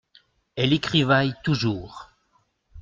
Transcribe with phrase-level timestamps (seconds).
[0.55, 2.09] Elle écrivaille toujours.